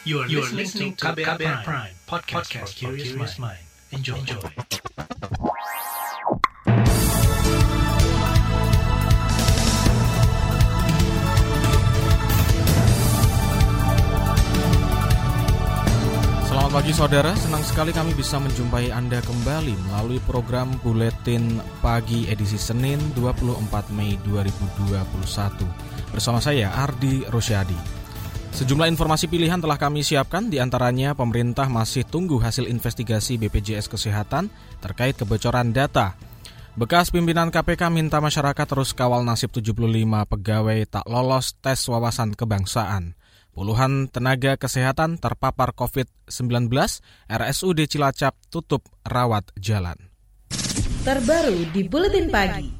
[0.00, 3.60] You are, you are listening to KBR, KBR Prime, Prime podcast, podcast for curious mind.
[3.92, 4.16] Enjoy.
[4.16, 4.40] Enjoy.
[16.48, 22.56] Selamat pagi saudara, senang sekali kami bisa menjumpai Anda kembali melalui program Buletin Pagi edisi
[22.56, 25.60] Senin 24 Mei 2021.
[26.08, 27.99] Bersama saya Ardi Rosyadi.
[28.50, 34.50] Sejumlah informasi pilihan telah kami siapkan, di antaranya pemerintah masih tunggu hasil investigasi BPJS Kesehatan
[34.82, 36.18] terkait kebocoran data.
[36.74, 39.90] Bekas pimpinan KPK minta masyarakat terus kawal nasib 75
[40.30, 43.18] pegawai tak lolos tes wawasan kebangsaan.
[43.50, 46.70] Puluhan tenaga kesehatan terpapar COVID-19,
[47.26, 49.98] RSUD Cilacap tutup rawat jalan.
[51.02, 52.70] Terbaru di Buletin Pagi.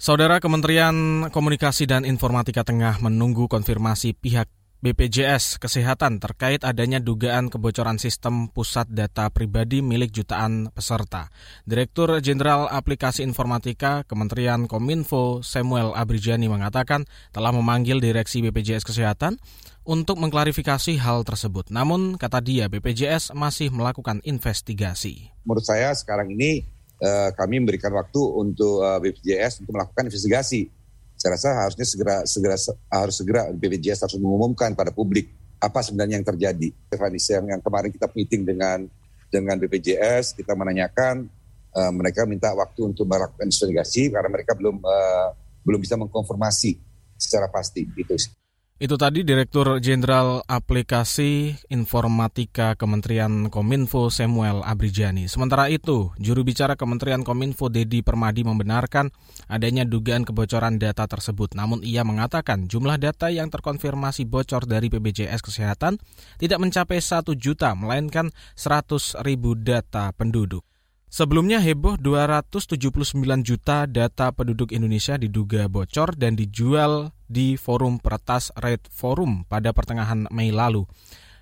[0.00, 4.48] Saudara Kementerian Komunikasi dan Informatika tengah menunggu konfirmasi pihak
[4.80, 11.28] BPJS Kesehatan terkait adanya dugaan kebocoran sistem pusat data pribadi milik jutaan peserta.
[11.68, 19.36] Direktur Jenderal Aplikasi Informatika Kementerian Kominfo Samuel Abrijani mengatakan telah memanggil Direksi BPJS Kesehatan
[19.84, 21.68] untuk mengklarifikasi hal tersebut.
[21.68, 25.28] Namun, kata dia, BPJS masih melakukan investigasi.
[25.44, 26.64] Menurut saya sekarang ini
[26.96, 30.79] eh, kami memberikan waktu untuk eh, BPJS untuk melakukan investigasi
[31.20, 32.56] saya rasa harusnya segera segera
[32.88, 35.28] harus segera BPJS harus mengumumkan pada publik
[35.60, 36.72] apa sebenarnya yang terjadi.
[36.88, 38.88] Yang, yang kemarin kita meeting dengan
[39.28, 41.28] dengan BPJS, kita menanyakan
[41.76, 45.28] uh, mereka minta waktu untuk melakukan investigasi karena mereka belum uh,
[45.60, 46.80] belum bisa mengkonfirmasi
[47.20, 48.16] secara pasti itu.
[48.80, 55.28] Itu tadi Direktur Jenderal Aplikasi Informatika Kementerian Kominfo Samuel Abrijani.
[55.28, 59.12] Sementara itu, juru bicara Kementerian Kominfo Dedi Permadi membenarkan
[59.52, 61.52] adanya dugaan kebocoran data tersebut.
[61.52, 66.00] Namun ia mengatakan jumlah data yang terkonfirmasi bocor dari BPJS Kesehatan
[66.40, 70.69] tidak mencapai 1 juta, melainkan 100 ribu data penduduk.
[71.10, 78.86] Sebelumnya heboh 279 juta data penduduk Indonesia diduga bocor dan dijual di forum peretas Red
[78.94, 80.86] Forum pada pertengahan Mei lalu.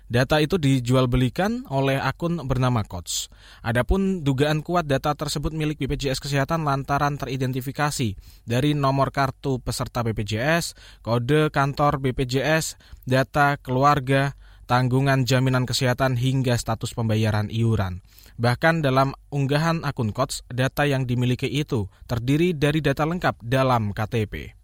[0.09, 3.29] Data itu dijual belikan oleh akun bernama Coach.
[3.61, 8.17] Adapun dugaan kuat data tersebut milik BPJS Kesehatan lantaran teridentifikasi
[8.49, 10.73] dari nomor kartu peserta BPJS,
[11.05, 12.73] kode kantor BPJS,
[13.05, 14.33] data keluarga,
[14.65, 18.01] tanggungan jaminan kesehatan hingga status pembayaran iuran.
[18.39, 24.55] Bahkan dalam unggahan akun Kots, data yang dimiliki itu terdiri dari data lengkap dalam KTP.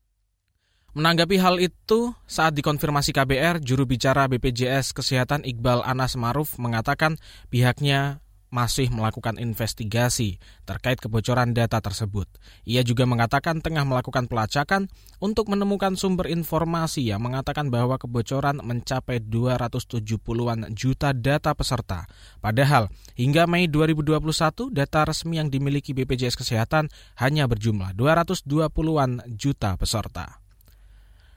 [0.96, 7.20] Menanggapi hal itu, saat dikonfirmasi KBR, juru bicara BPJS Kesehatan Iqbal Anas Maruf mengatakan
[7.52, 8.24] pihaknya
[8.56, 12.32] masih melakukan investigasi terkait kebocoran data tersebut.
[12.64, 14.88] Ia juga mengatakan tengah melakukan pelacakan
[15.20, 22.08] untuk menemukan sumber informasi yang mengatakan bahwa kebocoran mencapai 270-an juta data peserta.
[22.40, 22.88] Padahal
[23.20, 26.88] hingga Mei 2021 data resmi yang dimiliki BPJS Kesehatan
[27.20, 30.40] hanya berjumlah 220-an juta peserta.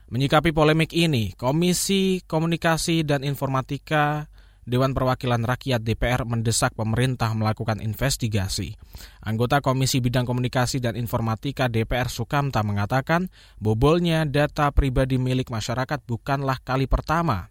[0.09, 4.25] Menyikapi polemik ini, Komisi Komunikasi dan Informatika
[4.69, 8.77] Dewan Perwakilan Rakyat DPR mendesak pemerintah melakukan investigasi.
[9.25, 16.61] Anggota Komisi Bidang Komunikasi dan Informatika DPR Sukamta mengatakan bobolnya data pribadi milik masyarakat bukanlah
[16.61, 17.49] kali pertama.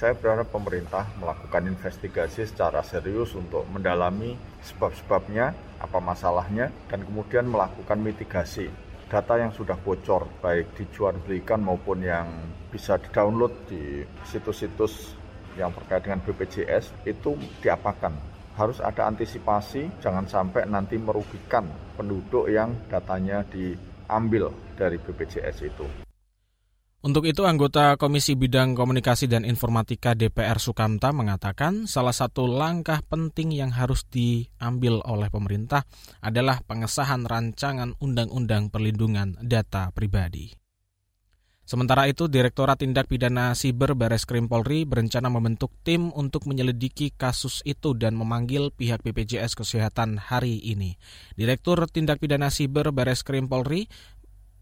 [0.00, 5.52] Saya berharap pemerintah melakukan investigasi secara serius untuk mendalami sebab-sebabnya,
[5.84, 8.72] apa masalahnya, dan kemudian melakukan mitigasi
[9.12, 12.26] data yang sudah bocor, baik dijual belikan maupun yang
[12.72, 15.25] bisa didownload di situs-situs
[15.56, 17.34] yang terkait dengan BPJS itu
[17.64, 18.12] diapakan?
[18.56, 26.06] Harus ada antisipasi, jangan sampai nanti merugikan penduduk yang datanya diambil dari BPJS itu.
[27.06, 33.54] Untuk itu, anggota Komisi Bidang Komunikasi dan Informatika DPR Sukamta mengatakan salah satu langkah penting
[33.54, 35.86] yang harus diambil oleh pemerintah
[36.18, 40.65] adalah pengesahan rancangan Undang-Undang Perlindungan Data Pribadi.
[41.66, 47.58] Sementara itu, Direktorat Tindak Pidana Siber Bares Krim Polri berencana membentuk tim untuk menyelidiki kasus
[47.66, 50.94] itu dan memanggil pihak BPJS Kesehatan hari ini.
[51.34, 53.90] Direktur Tindak Pidana Siber Bares Krim Polri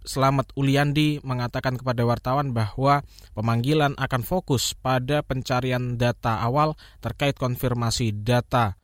[0.05, 8.13] Selamat Uliandi mengatakan kepada wartawan bahwa pemanggilan akan fokus pada pencarian data awal terkait konfirmasi
[8.13, 8.77] data,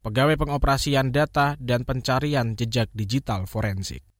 [0.00, 4.11] pegawai pengoperasian data, dan pencarian jejak digital forensik.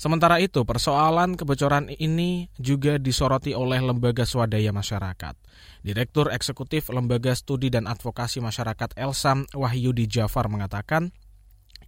[0.00, 5.36] Sementara itu, persoalan kebocoran ini juga disoroti oleh lembaga swadaya masyarakat.
[5.84, 11.12] Direktur Eksekutif Lembaga Studi dan Advokasi Masyarakat Elsam Wahyudi Jafar mengatakan,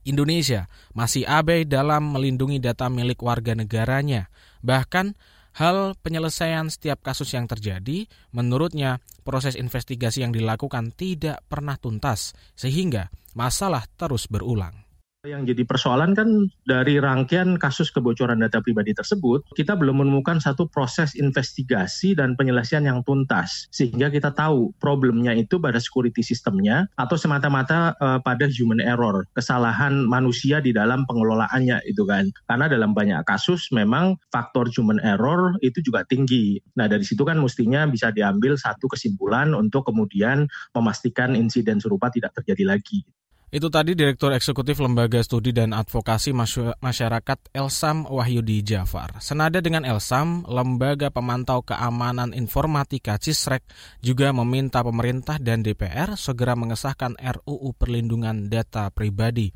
[0.04, 4.28] Indonesia masih abai dalam melindungi data milik warga negaranya.
[4.60, 5.16] Bahkan
[5.52, 13.12] Hal penyelesaian setiap kasus yang terjadi, menurutnya proses investigasi yang dilakukan tidak pernah tuntas, sehingga
[13.36, 14.91] masalah terus berulang.
[15.22, 20.66] Yang jadi persoalan kan dari rangkaian kasus kebocoran data pribadi tersebut, kita belum menemukan satu
[20.66, 23.70] proses investigasi dan penyelesaian yang tuntas.
[23.70, 29.94] Sehingga kita tahu problemnya itu pada security sistemnya atau semata-mata uh, pada human error, kesalahan
[30.10, 32.26] manusia di dalam pengelolaannya itu kan.
[32.50, 36.58] Karena dalam banyak kasus memang faktor human error itu juga tinggi.
[36.74, 42.34] Nah dari situ kan mestinya bisa diambil satu kesimpulan untuk kemudian memastikan insiden serupa tidak
[42.34, 43.06] terjadi lagi.
[43.52, 46.32] Itu tadi Direktur Eksekutif Lembaga Studi dan Advokasi
[46.80, 49.20] Masyarakat Elsam Wahyudi Jafar.
[49.20, 53.60] Senada dengan Elsam, Lembaga Pemantau Keamanan Informatika CISREK
[54.00, 59.52] juga meminta pemerintah dan DPR segera mengesahkan RUU Perlindungan Data Pribadi.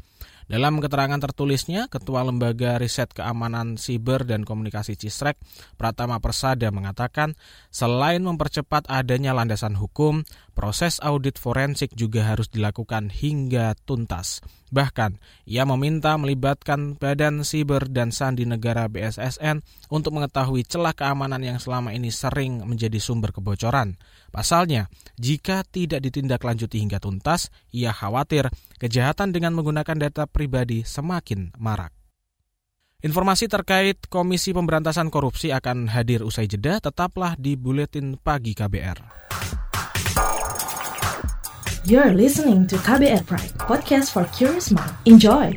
[0.47, 5.35] Dalam keterangan tertulisnya, Ketua Lembaga Riset Keamanan Siber dan Komunikasi Cisrek,
[5.75, 7.35] Pratama Persada mengatakan,
[7.75, 10.23] selain mempercepat adanya landasan hukum,
[10.57, 14.41] proses audit forensik juga harus dilakukan hingga tuntas.
[14.73, 19.61] Bahkan, ia meminta melibatkan Badan Siber dan Sandi Negara BSSN
[19.93, 24.01] untuk mengetahui celah keamanan yang selama ini sering menjadi sumber kebocoran.
[24.33, 24.89] Pasalnya,
[25.21, 28.49] jika tidak ditindaklanjuti hingga tuntas, ia khawatir
[28.81, 31.93] kejahatan dengan menggunakan data pribadi semakin marak.
[33.05, 39.36] Informasi terkait Komisi Pemberantasan Korupsi akan hadir usai jeda, tetaplah di Buletin Pagi KBR.
[41.87, 44.91] You're listening to KBR Pride, podcast for curious mind.
[45.07, 45.55] Enjoy!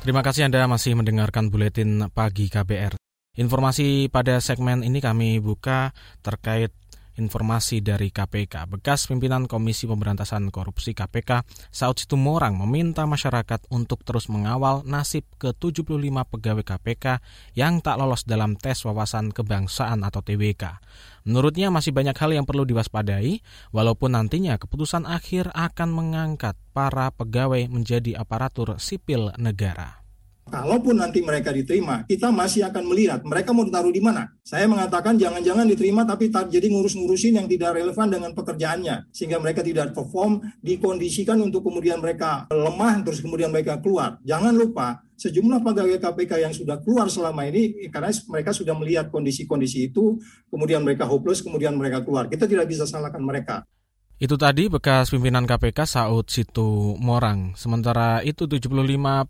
[0.00, 2.96] Terima kasih Anda masih mendengarkan buletin pagi KBR.
[3.36, 5.92] Informasi pada segmen ini kami buka
[6.24, 6.72] terkait
[7.18, 8.70] informasi dari KPK.
[8.70, 16.14] Bekas pimpinan Komisi Pemberantasan Korupsi KPK, Saud Situmorang meminta masyarakat untuk terus mengawal nasib ke-75
[16.30, 17.20] pegawai KPK
[17.58, 20.80] yang tak lolos dalam tes wawasan kebangsaan atau TWK.
[21.28, 23.44] Menurutnya masih banyak hal yang perlu diwaspadai,
[23.74, 30.07] walaupun nantinya keputusan akhir akan mengangkat para pegawai menjadi aparatur sipil negara.
[30.48, 34.32] Kalaupun nanti mereka diterima, kita masih akan melihat mereka mau ditaruh di mana.
[34.40, 39.12] Saya mengatakan jangan-jangan diterima tapi jadi ngurus-ngurusin yang tidak relevan dengan pekerjaannya.
[39.12, 44.16] Sehingga mereka tidak perform, dikondisikan untuk kemudian mereka lemah, terus kemudian mereka keluar.
[44.24, 49.92] Jangan lupa, sejumlah pegawai KPK yang sudah keluar selama ini, karena mereka sudah melihat kondisi-kondisi
[49.92, 50.16] itu,
[50.48, 52.24] kemudian mereka hopeless, kemudian mereka keluar.
[52.32, 53.68] Kita tidak bisa salahkan mereka.
[54.18, 57.54] Itu tadi bekas pimpinan KPK Saud Situ Morang.
[57.54, 58.66] Sementara itu 75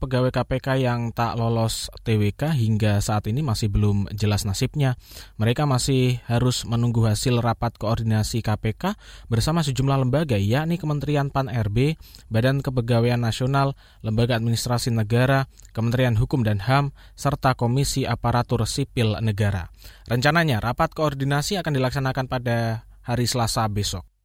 [0.01, 4.97] pegawai KPK yang tak lolos TWK hingga saat ini masih belum jelas nasibnya.
[5.37, 8.97] Mereka masih harus menunggu hasil rapat koordinasi KPK
[9.29, 12.01] bersama sejumlah lembaga yakni Kementerian PAN-RB,
[12.33, 19.69] Badan Kepegawaian Nasional, Lembaga Administrasi Negara, Kementerian Hukum dan HAM, serta Komisi Aparatur Sipil Negara.
[20.09, 24.18] Rencananya rapat koordinasi akan dilaksanakan pada hari Selasa besok.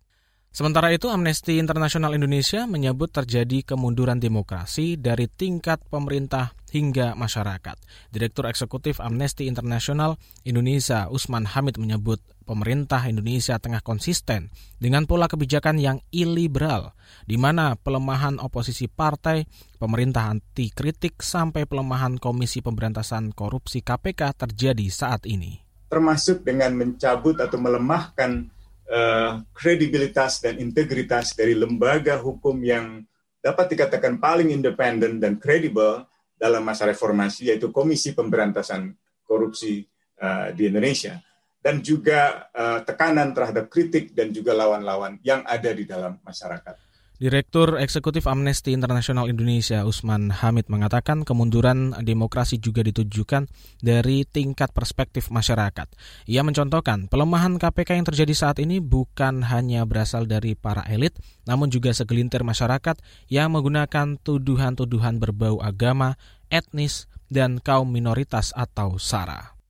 [0.54, 7.74] Sementara itu, Amnesty Internasional Indonesia menyebut terjadi kemunduran demokrasi dari tingkat pemerintah hingga masyarakat.
[8.14, 15.82] Direktur Eksekutif Amnesty Internasional Indonesia Usman Hamid menyebut pemerintah Indonesia tengah konsisten dengan pola kebijakan
[15.82, 16.94] yang iliberal,
[17.26, 19.50] di mana pelemahan oposisi partai,
[19.82, 25.66] pemerintah anti kritik, sampai pelemahan Komisi Pemberantasan Korupsi KPK terjadi saat ini.
[25.90, 28.53] Termasuk dengan mencabut atau melemahkan
[28.94, 33.02] uh, kredibilitas dan integritas dari lembaga hukum yang
[33.42, 36.06] dapat dikatakan paling independen dan kredibel
[36.38, 38.94] dalam masa reformasi yaitu Komisi Pemberantasan
[39.26, 39.84] Korupsi
[40.22, 41.18] uh, di Indonesia
[41.64, 46.93] dan juga uh, tekanan terhadap kritik dan juga lawan-lawan yang ada di dalam masyarakat.
[47.24, 53.48] Direktur Eksekutif Amnesty Internasional Indonesia Usman Hamid mengatakan kemunduran demokrasi juga ditujukan
[53.80, 55.88] dari tingkat perspektif masyarakat.
[56.28, 61.16] Ia mencontohkan pelemahan KPK yang terjadi saat ini bukan hanya berasal dari para elit,
[61.48, 63.00] namun juga segelintir masyarakat
[63.32, 66.20] yang menggunakan tuduhan-tuduhan berbau agama,
[66.52, 69.63] etnis, dan kaum minoritas atau SARA.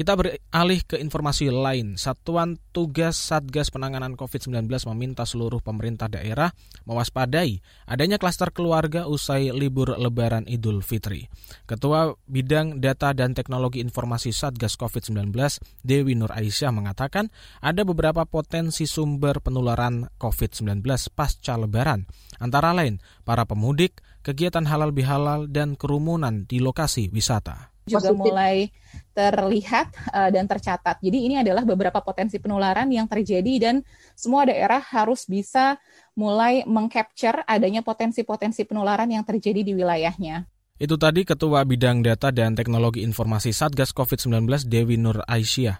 [0.00, 2.00] Kita beralih ke informasi lain.
[2.00, 4.64] Satuan Tugas Satgas Penanganan COVID-19
[4.96, 6.56] meminta seluruh pemerintah daerah
[6.88, 11.28] mewaspadai adanya klaster keluarga usai libur lebaran Idul Fitri.
[11.68, 15.36] Ketua Bidang Data dan Teknologi Informasi Satgas COVID-19,
[15.84, 17.28] Dewi Nur Aisyah mengatakan
[17.60, 20.80] ada beberapa potensi sumber penularan COVID-19
[21.12, 22.08] pasca lebaran.
[22.40, 28.70] Antara lain, para pemudik, kegiatan halal bihalal, dan kerumunan di lokasi wisata juga mulai
[29.10, 31.02] terlihat uh, dan tercatat.
[31.02, 33.74] Jadi ini adalah beberapa potensi penularan yang terjadi dan
[34.14, 35.76] semua daerah harus bisa
[36.14, 40.46] mulai mengcapture adanya potensi-potensi penularan yang terjadi di wilayahnya.
[40.80, 45.76] Itu tadi Ketua Bidang Data dan Teknologi Informasi Satgas COVID-19 Dewi Nur Aisyah.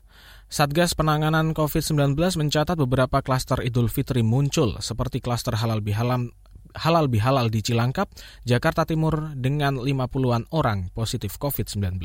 [0.50, 6.28] Satgas Penanganan COVID-19 mencatat beberapa klaster Idul Fitri muncul, seperti klaster halal bihalal
[6.74, 8.10] halal bihalal di Cilangkap,
[8.44, 12.00] Jakarta Timur dengan 50-an orang positif COVID-19.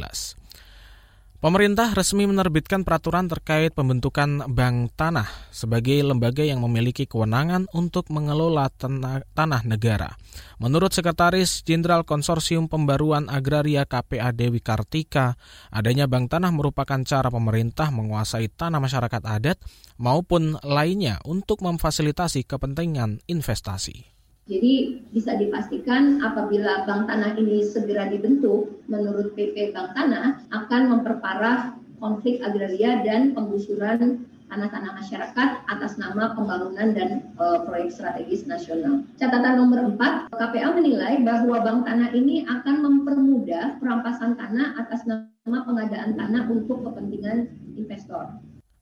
[1.45, 8.65] Pemerintah resmi menerbitkan peraturan terkait pembentukan Bank Tanah sebagai lembaga yang memiliki kewenangan untuk mengelola
[8.73, 10.17] tanah, negara.
[10.57, 15.37] Menurut Sekretaris Jenderal Konsorsium Pembaruan Agraria KPA Dewi Kartika,
[15.69, 19.61] adanya Bank Tanah merupakan cara pemerintah menguasai tanah masyarakat adat
[20.01, 24.14] maupun lainnya untuk memfasilitasi kepentingan investasi.
[24.45, 31.73] Jadi bisa dipastikan apabila bank tanah ini segera dibentuk, menurut PP Bank Tanah akan memperparah
[31.97, 39.01] konflik agraria dan penggusuran tanah-tanah masyarakat atas nama pembangunan dan e, proyek strategis nasional.
[39.17, 45.65] Catatan nomor 4, KPA menilai bahwa bank tanah ini akan mempermudah perampasan tanah atas nama
[45.65, 48.29] pengadaan tanah untuk kepentingan investor.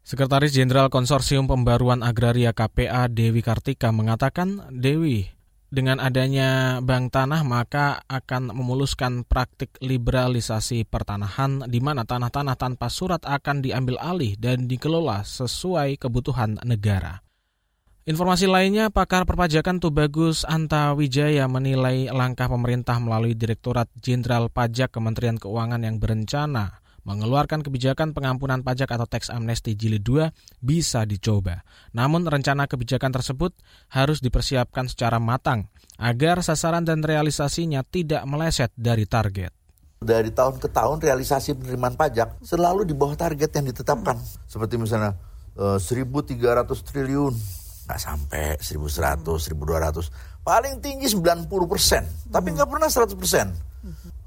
[0.04, 5.32] Sekretaris Jenderal Konsorsium Pembaruan Agraria KPA Dewi Kartika mengatakan, Dewi,
[5.74, 13.26] dengan adanya bank tanah maka akan memuluskan praktik liberalisasi pertanahan di mana tanah-tanah tanpa surat
[13.26, 17.26] akan diambil alih dan dikelola sesuai kebutuhan negara.
[18.04, 25.40] Informasi lainnya, pakar perpajakan Tubagus Anta Wijaya menilai langkah pemerintah melalui Direktorat Jenderal Pajak Kementerian
[25.40, 30.32] Keuangan yang berencana mengeluarkan kebijakan pengampunan pajak atau tax amnesty jilid 2
[30.64, 31.64] bisa dicoba.
[31.92, 33.52] Namun rencana kebijakan tersebut
[33.92, 35.68] harus dipersiapkan secara matang
[36.00, 39.52] agar sasaran dan realisasinya tidak meleset dari target.
[40.04, 44.20] Dari tahun ke tahun realisasi penerimaan pajak selalu di bawah target yang ditetapkan.
[44.48, 45.16] Seperti misalnya
[45.56, 47.34] 1.300 eh, triliun,
[47.88, 50.44] nggak sampai 1.100, 1.200.
[50.44, 53.48] Paling tinggi 90 persen, tapi nggak pernah 100 persen.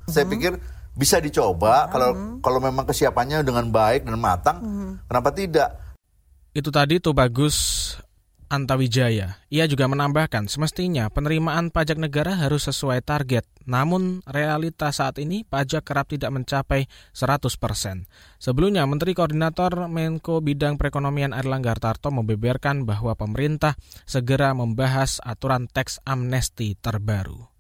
[0.09, 0.57] Saya pikir
[0.97, 2.37] bisa dicoba kalau mm-hmm.
[2.41, 4.91] kalau memang kesiapannya dengan baik dan matang mm-hmm.
[5.13, 5.71] kenapa tidak
[6.57, 7.57] itu tadi tuh bagus
[8.47, 9.43] Antawijaya.
[9.51, 13.43] Ia juga menambahkan, semestinya penerimaan pajak negara harus sesuai target.
[13.67, 18.07] Namun, realitas saat ini pajak kerap tidak mencapai 100%.
[18.39, 23.75] Sebelumnya, Menteri Koordinator Menko Bidang Perekonomian Erlangga Hartarto membeberkan bahwa pemerintah
[24.07, 27.56] segera membahas aturan teks amnesti terbaru.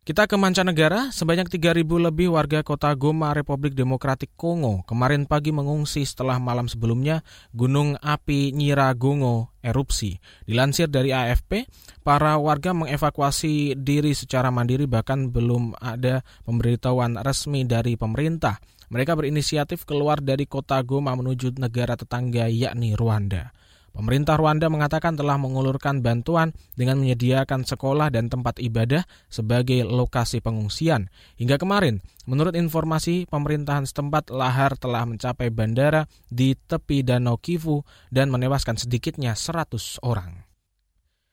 [0.00, 6.08] Kita ke mancanegara, sebanyak 3.000 lebih warga kota Goma, Republik Demokratik Kongo kemarin pagi mengungsi
[6.08, 7.20] setelah malam sebelumnya
[7.52, 10.16] gunung api Nyiragongo erupsi.
[10.48, 11.68] Dilansir dari AFP,
[12.00, 18.56] para warga mengevakuasi diri secara mandiri bahkan belum ada pemberitahuan resmi dari pemerintah.
[18.88, 23.52] Mereka berinisiatif keluar dari kota Goma menuju negara tetangga yakni Rwanda.
[23.90, 31.10] Pemerintah Rwanda mengatakan telah mengulurkan bantuan dengan menyediakan sekolah dan tempat ibadah sebagai lokasi pengungsian.
[31.36, 37.82] Hingga kemarin, menurut informasi pemerintahan setempat, lahar telah mencapai bandara di tepi Danau Kivu
[38.14, 40.46] dan menewaskan sedikitnya 100 orang.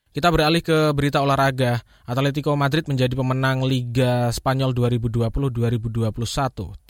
[0.08, 1.78] Kita beralih ke berita olahraga.
[2.02, 6.10] Atletico Madrid menjadi pemenang Liga Spanyol 2020-2021.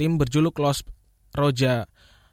[0.00, 0.80] Tim berjuluk Los
[1.36, 1.84] Roja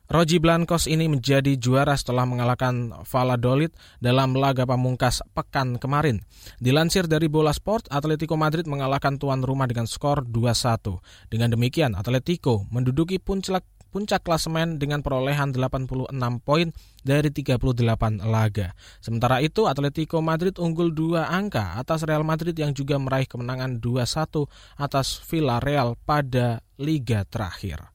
[0.06, 6.22] Roji Blancos ini menjadi juara setelah mengalahkan Valladolid dalam laga pamungkas pekan kemarin.
[6.62, 11.02] Dilansir dari Bola Sport, Atletico Madrid mengalahkan tuan rumah dengan skor 2-1.
[11.34, 16.12] Dengan demikian, Atletico menduduki puncak puncak klasemen dengan perolehan 86
[16.44, 16.68] poin
[17.00, 18.76] dari 38 laga.
[19.00, 24.52] Sementara itu, Atletico Madrid unggul dua angka atas Real Madrid yang juga meraih kemenangan 2-1
[24.76, 27.95] atas Villarreal pada liga terakhir.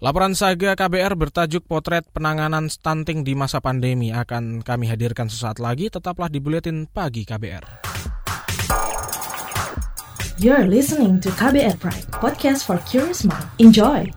[0.00, 5.92] Laporan Saga KBR bertajuk Potret Penanganan Stunting di Masa Pandemi akan kami hadirkan sesaat lagi.
[5.92, 7.84] Tetaplah di Buletin Pagi KBR.
[10.40, 13.44] You're listening to KBR Pride, podcast for curious mind.
[13.60, 14.08] Enjoy!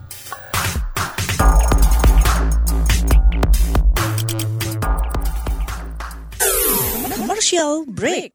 [7.12, 8.32] Commercial break.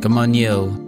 [0.00, 0.87] Come on, yo.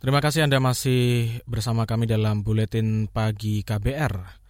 [0.00, 4.40] Terima kasih Anda masih bersama kami dalam Buletin Pagi KBR.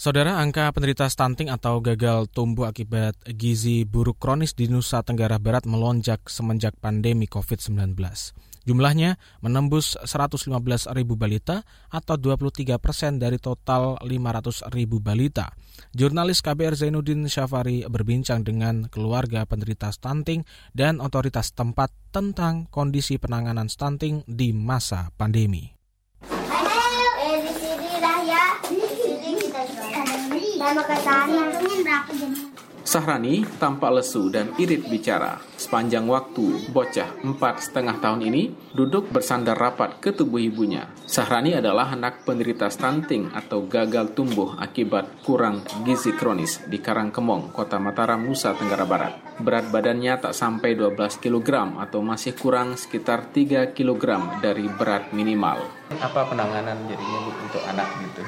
[0.00, 5.68] Saudara, angka penderita stunting atau gagal tumbuh akibat gizi buruk kronis di Nusa Tenggara Barat
[5.68, 8.00] melonjak semenjak pandemi COVID-19.
[8.68, 10.52] Jumlahnya menembus 115
[10.92, 15.56] ribu balita atau 23 persen dari total 500 ribu balita.
[15.96, 20.44] Jurnalis KBR Zainuddin Syafari berbincang dengan keluarga penderita stunting
[20.76, 25.72] dan otoritas tempat tentang kondisi penanganan stunting di masa pandemi.
[26.28, 28.44] Eh, di sini dah ya.
[28.68, 29.62] Di sini kita
[30.60, 31.42] Sama ke sana.
[31.56, 32.57] berapa jam?
[32.88, 35.36] Sahrani tampak lesu dan irit bicara.
[35.60, 40.88] Sepanjang waktu, bocah empat setengah tahun ini duduk bersandar rapat ke tubuh ibunya.
[41.04, 47.76] Sahrani adalah anak penderita stunting atau gagal tumbuh akibat kurang gizi kronis di Karangkemong, Kota
[47.76, 49.20] Mataram, Nusa Tenggara Barat.
[49.36, 55.60] Berat badannya tak sampai 12 kg atau masih kurang sekitar 3 kg dari berat minimal.
[56.00, 58.24] Apa penanganan jadinya Bu, untuk anak gitu?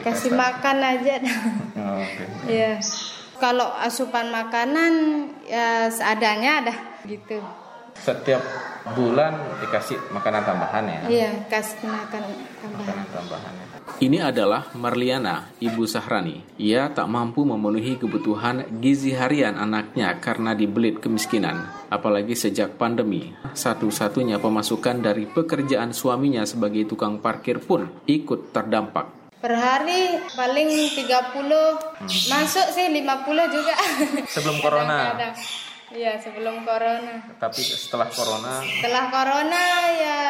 [0.00, 1.38] kasih makan aja dah.
[1.76, 2.24] Oh, oke.
[2.48, 2.80] ya
[3.42, 4.94] kalau asupan makanan
[5.50, 6.78] ya seadanya dah
[7.10, 7.42] gitu
[7.92, 8.40] Setiap
[8.96, 11.00] bulan dikasih makanan tambahan ya?
[11.10, 12.22] iya kasih makan
[12.62, 13.66] tambahan Makanan tambahan ya.
[14.02, 16.42] Ini adalah Marliana, ibu Sahrani.
[16.58, 21.66] Ia tak mampu memenuhi kebutuhan gizi harian anaknya karena dibelit kemiskinan.
[21.90, 29.21] Apalagi sejak pandemi, satu-satunya pemasukan dari pekerjaan suaminya sebagai tukang parkir pun ikut terdampak.
[29.42, 33.02] Per hari paling 30 masuk sih 50
[33.50, 33.74] juga
[34.30, 34.98] Sebelum corona?
[35.92, 39.60] Iya sebelum corona Tapi setelah corona setelah corona
[39.92, 40.20] ya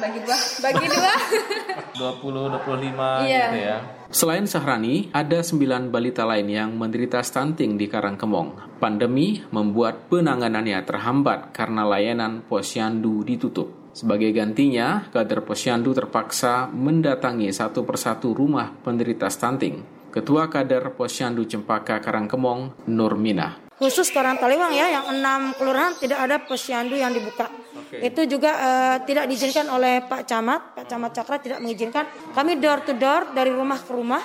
[0.00, 1.12] bagi dua bagi dua
[2.00, 3.44] 20 25 Iya.
[3.44, 3.76] gitu ya.
[4.08, 8.80] Selain Sahrani, ada sembilan balita lain yang menderita stunting di Karangkemong.
[8.80, 13.83] Pandemi membuat penanganannya terhambat karena layanan posyandu ditutup.
[13.94, 19.86] Sebagai gantinya, kader posyandu terpaksa mendatangi satu persatu rumah penderita stunting.
[20.10, 23.62] Ketua kader posyandu Cempaka Karangkemong, Nur Minah.
[23.74, 27.50] khusus Karang Taliwang ya yang enam kelurahan tidak ada posyandu yang dibuka.
[27.90, 32.06] Itu juga eh, tidak diizinkan oleh Pak Camat, Pak Camat Cakra tidak mengizinkan.
[32.34, 34.22] Kami door to door dari rumah ke rumah,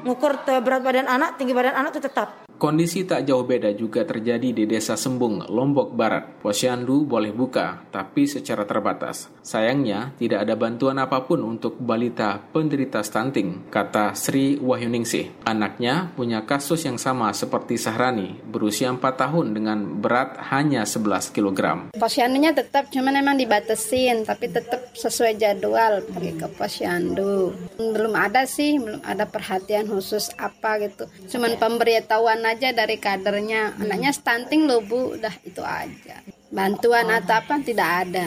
[0.00, 2.45] ngukur te- berat badan anak, tinggi badan anak itu tetap.
[2.56, 6.40] Kondisi tak jauh beda juga terjadi di Desa Sembung, Lombok Barat.
[6.40, 9.28] Posyandu boleh buka, tapi secara terbatas.
[9.44, 15.44] Sayangnya, tidak ada bantuan apa pun untuk balita penderita stunting, kata Sri Wahyuningsih.
[15.44, 21.92] Anaknya punya kasus yang sama seperti Sahrani, berusia 4 tahun dengan berat hanya 11 kg.
[21.92, 27.52] Posyandunya tetap cuman emang dibatasin tapi tetap sesuai jadwal pergi ke posyandu.
[27.76, 31.04] Belum ada sih, belum ada perhatian khusus apa gitu.
[31.28, 33.82] Cuman pemberitahuan aja dari kadernya.
[33.82, 36.22] Anaknya stunting loh Bu, udah itu aja.
[36.54, 38.26] Bantuan atau apa tidak ada.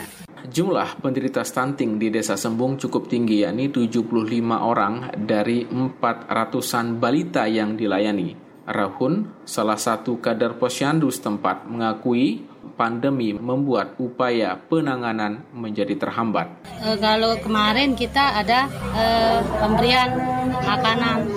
[0.50, 4.08] Jumlah penderita stunting di Desa Sembung cukup tinggi, yakni 75
[4.56, 8.48] orang dari 400-an balita yang dilayani.
[8.70, 12.46] Rahun, salah satu kader posyandu setempat, mengakui
[12.80, 16.48] pandemi membuat upaya penanganan menjadi terhambat.
[16.88, 20.16] Eh, kalau kemarin kita ada eh, pemberian
[20.64, 21.28] makanan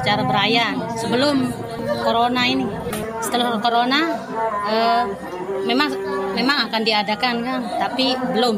[0.00, 1.52] secara berayan sebelum
[2.02, 2.66] corona ini.
[3.22, 4.00] Setelah corona
[4.68, 5.04] eh,
[5.66, 5.90] memang
[6.36, 8.56] memang akan diadakan kan, tapi belum.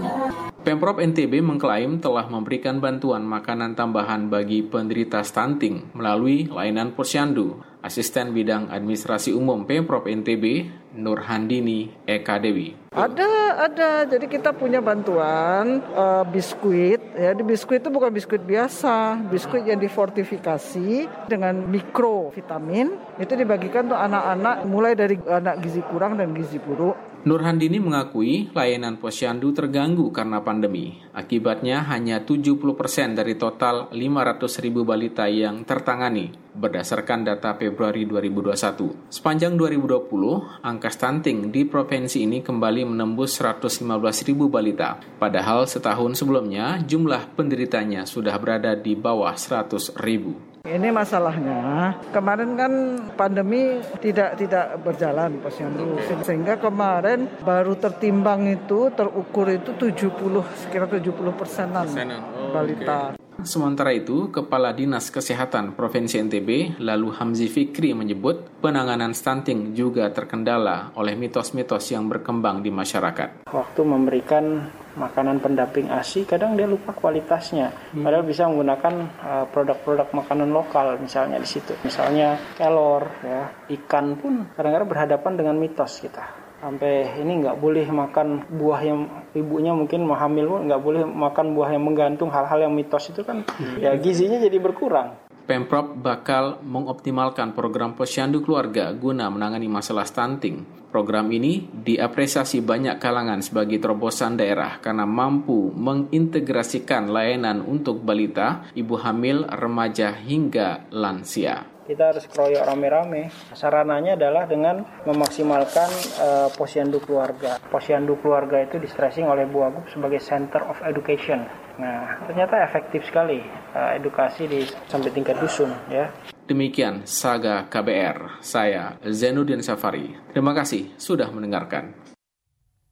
[0.59, 7.57] Pemprov NTB mengklaim telah memberikan bantuan makanan tambahan bagi penderita stunting melalui layanan posyandu.
[7.81, 12.73] Asisten Bidang Administrasi Umum Pemprov NTB, Nur Handini Eka Dewi.
[12.93, 13.91] Ada, ada.
[14.09, 17.01] Jadi kita punya bantuan eh, biskuit.
[17.17, 22.97] Ya, di biskuit itu bukan biskuit biasa, biskuit yang difortifikasi dengan mikrovitamin.
[23.21, 29.03] Itu dibagikan untuk anak-anak mulai dari anak gizi kurang dan gizi buruk Nurhandini mengakui layanan
[29.03, 31.03] posyandu terganggu karena pandemi.
[31.11, 39.11] Akibatnya hanya 70% dari total 500 ribu balita yang tertangani berdasarkan data Februari 2021.
[39.11, 43.83] Sepanjang 2020, angka stunting di provinsi ini kembali menembus 115
[44.27, 44.99] ribu balita.
[45.19, 50.58] Padahal setahun sebelumnya jumlah penderitanya sudah berada di bawah 100 ribu.
[50.69, 52.73] Ini masalahnya kemarin kan
[53.17, 60.13] pandemi tidak tidak berjalan posyandu sehingga kemarin baru tertimbang itu terukur itu 70
[60.61, 63.17] sekitar 70 persenan oh, balita.
[63.47, 70.91] Sementara itu, Kepala Dinas Kesehatan Provinsi NTB, lalu Hamzi Fikri menyebut penanganan stunting juga terkendala
[70.99, 73.47] oleh mitos-mitos yang berkembang di masyarakat.
[73.47, 74.67] Waktu memberikan
[74.99, 78.03] makanan pendamping ASI kadang dia lupa kualitasnya hmm.
[78.03, 83.47] padahal bisa menggunakan uh, produk-produk makanan lokal misalnya di situ misalnya kelor ya
[83.79, 89.01] ikan pun kadang-kadang berhadapan dengan mitos kita sampai ini nggak boleh makan buah yang
[89.35, 93.23] ibunya mungkin mau hamil pun nggak boleh makan buah yang menggantung hal-hal yang mitos itu
[93.23, 93.79] kan hmm.
[93.79, 100.61] ya gizinya jadi berkurang Pemprov bakal mengoptimalkan program posyandu keluarga guna menangani masalah stunting.
[100.93, 109.01] Program ini diapresiasi banyak kalangan sebagai terobosan daerah karena mampu mengintegrasikan layanan untuk balita, ibu
[109.01, 113.33] hamil, remaja hingga lansia kita harus keroyok rame-rame.
[113.57, 115.89] Sarananya adalah dengan memaksimalkan
[116.21, 117.57] uh, posyandu keluarga.
[117.73, 121.49] Posyandu keluarga itu distressing oleh Bu Agup sebagai center of education.
[121.81, 123.41] Nah, ternyata efektif sekali
[123.73, 124.61] uh, edukasi di
[124.93, 126.13] sampai tingkat dusun ya.
[126.45, 128.45] Demikian Saga KBR.
[128.45, 130.13] Saya Zenuddin Safari.
[130.37, 131.97] Terima kasih sudah mendengarkan.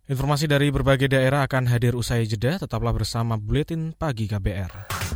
[0.07, 2.63] Informasi dari berbagai daerah akan hadir usai jeda.
[2.63, 5.16] Tetaplah bersama Buletin Pagi KBR.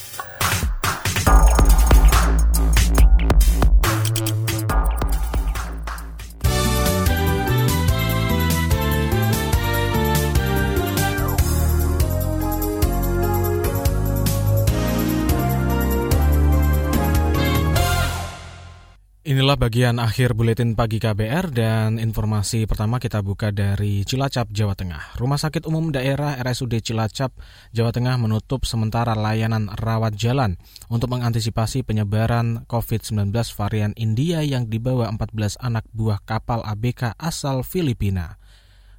[19.51, 25.19] Inilah bagian akhir buletin pagi KBR dan informasi pertama kita buka dari Cilacap, Jawa Tengah.
[25.19, 27.35] Rumah Sakit Umum Daerah RSUD Cilacap,
[27.75, 30.55] Jawa Tengah menutup sementara layanan rawat jalan
[30.87, 38.39] untuk mengantisipasi penyebaran COVID-19 varian India yang dibawa 14 anak buah kapal ABK asal Filipina.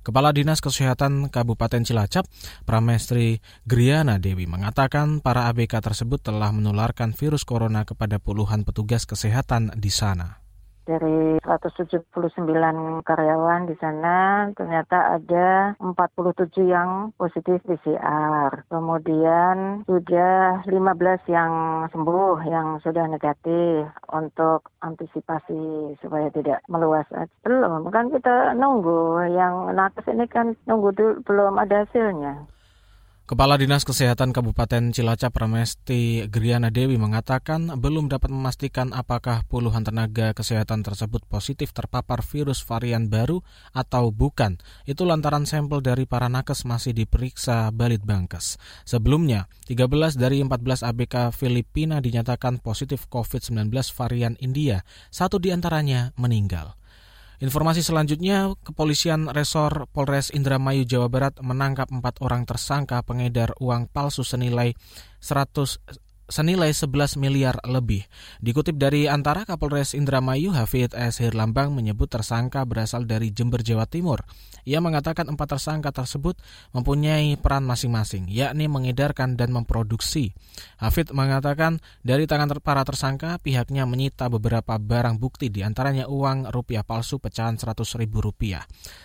[0.02, 2.26] Kepala Dinas Kesehatan Kabupaten Cilacap,
[2.66, 9.70] Pramestri Griana Dewi mengatakan para ABK tersebut telah menularkan virus corona kepada puluhan petugas kesehatan
[9.78, 10.42] di sana
[10.82, 12.10] dari 179
[13.06, 18.66] karyawan di sana ternyata ada 47 yang positif PCR.
[18.66, 20.72] Kemudian sudah 15
[21.30, 21.52] yang
[21.90, 27.06] sembuh yang sudah negatif untuk antisipasi supaya tidak meluas.
[27.46, 32.61] Belum kan kita nunggu yang nakes ini kan nunggu dulu belum ada hasilnya.
[33.22, 40.34] Kepala Dinas Kesehatan Kabupaten Cilacap Ramesti Griana Dewi mengatakan belum dapat memastikan apakah puluhan tenaga
[40.34, 43.38] kesehatan tersebut positif terpapar virus varian baru
[43.70, 44.58] atau bukan.
[44.90, 48.58] Itu lantaran sampel dari para nakes masih diperiksa Balit Bangkes.
[48.82, 54.82] Sebelumnya, 13 dari 14 ABK Filipina dinyatakan positif COVID-19 varian India.
[55.14, 56.74] Satu di antaranya meninggal.
[57.42, 64.22] Informasi selanjutnya, Kepolisian Resor Polres Indramayu Jawa Barat menangkap empat orang tersangka pengedar uang palsu
[64.22, 64.78] senilai
[65.18, 65.82] 100
[66.30, 68.06] senilai 11 miliar lebih.
[68.38, 71.18] Dikutip dari antara Kapolres Indramayu, Hafid S.
[71.18, 74.22] Hirlambang menyebut tersangka berasal dari Jember, Jawa Timur.
[74.64, 76.38] Ia mengatakan empat tersangka tersebut
[76.72, 80.32] mempunyai peran masing-masing, yakni mengedarkan dan memproduksi.
[80.80, 86.86] Hafid mengatakan dari tangan para tersangka, pihaknya menyita beberapa barang bukti, di antaranya uang rupiah
[86.86, 88.62] palsu pecahan 100 ribu rupiah.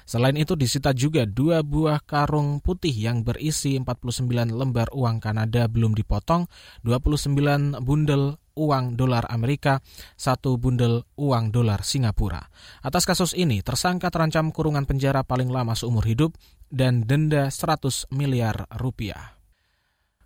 [0.07, 5.97] Selain itu disita juga dua buah karung putih yang berisi 49 lembar uang Kanada belum
[5.97, 6.45] dipotong,
[6.85, 9.85] 20 29 bundel uang dolar Amerika,
[10.17, 12.49] satu bundel uang dolar Singapura.
[12.81, 16.33] Atas kasus ini, tersangka terancam kurungan penjara paling lama seumur hidup
[16.73, 19.37] dan denda 100 miliar rupiah.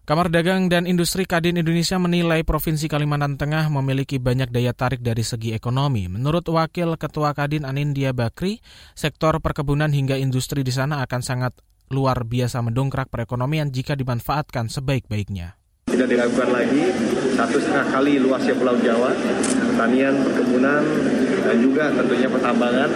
[0.02, 5.22] Kamar Dagang dan Industri Kadin Indonesia menilai Provinsi Kalimantan Tengah memiliki banyak daya tarik dari
[5.22, 6.10] segi ekonomi.
[6.10, 8.58] Menurut Wakil Ketua Kadin Anindya Bakri,
[8.98, 11.54] sektor perkebunan hingga industri di sana akan sangat
[11.94, 15.61] luar biasa mendongkrak perekonomian jika dimanfaatkan sebaik-baiknya
[16.02, 16.84] tidak dilakukan lagi
[17.38, 19.14] satu setengah kali luasnya Pulau Jawa,
[19.70, 20.82] pertanian, perkebunan,
[21.46, 22.90] dan juga tentunya pertambangan.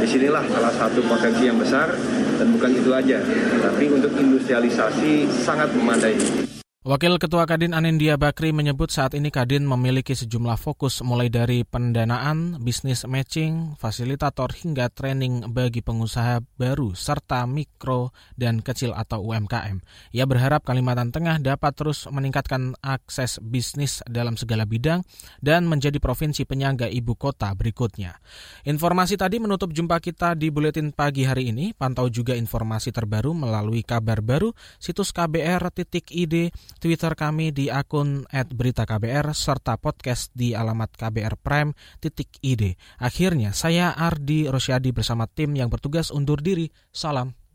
[0.00, 1.92] Di sinilah salah satu potensi yang besar
[2.40, 3.18] dan bukan itu aja,
[3.60, 6.45] tapi untuk industrialisasi sangat memadai.
[6.86, 12.62] Wakil Ketua Kadin Anindya Bakri menyebut saat ini Kadin memiliki sejumlah fokus mulai dari pendanaan,
[12.62, 19.82] bisnis matching, fasilitator hingga training bagi pengusaha baru serta mikro dan kecil atau UMKM.
[20.14, 25.02] Ia berharap Kalimantan Tengah dapat terus meningkatkan akses bisnis dalam segala bidang
[25.42, 28.14] dan menjadi provinsi penyangga ibu kota berikutnya.
[28.62, 31.74] Informasi tadi menutup jumpa kita di Buletin Pagi hari ini.
[31.74, 39.80] Pantau juga informasi terbaru melalui kabar baru situs kbr.id Twitter kami di akun @beritaKBR serta
[39.80, 42.62] podcast di alamat kbrprime.id.
[43.00, 46.68] Akhirnya saya Ardi Rosyadi bersama tim yang bertugas undur diri.
[46.92, 47.45] Salam.